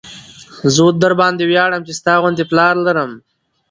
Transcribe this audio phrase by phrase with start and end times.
[0.73, 3.11] زه درباندې وياړم چې ستا غوندې پلار لرم.